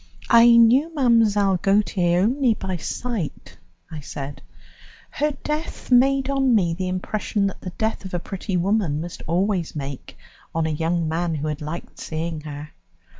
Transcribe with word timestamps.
"I 0.31 0.57
knew 0.57 0.91
Mlle. 0.95 1.57
Gautier 1.57 2.21
only 2.21 2.55
by 2.55 2.77
sight," 2.77 3.57
I 3.91 3.99
said; 3.99 4.41
"her 5.11 5.29
death 5.43 5.91
made 5.91 6.27
on 6.27 6.55
me 6.55 6.73
the 6.73 6.87
impression 6.87 7.45
that 7.45 7.61
the 7.61 7.69
death 7.69 8.03
of 8.03 8.15
a 8.15 8.19
pretty 8.19 8.57
woman 8.57 8.99
must 8.99 9.21
always 9.27 9.75
make 9.75 10.17
on 10.55 10.65
a 10.65 10.71
young 10.71 11.07
man 11.07 11.35
who 11.35 11.49
had 11.49 11.61
liked 11.61 11.99
seeing 11.99 12.41
her. 12.41 12.71